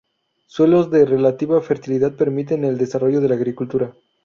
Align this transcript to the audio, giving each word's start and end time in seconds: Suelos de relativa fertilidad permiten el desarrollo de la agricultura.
Suelos 0.47 0.89
de 0.89 1.05
relativa 1.05 1.61
fertilidad 1.61 2.15
permiten 2.15 2.65
el 2.65 2.75
desarrollo 2.79 3.21
de 3.21 3.29
la 3.29 3.35
agricultura. 3.35 3.93